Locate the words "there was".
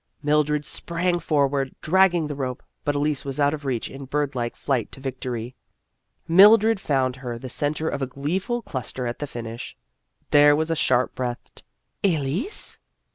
10.31-10.71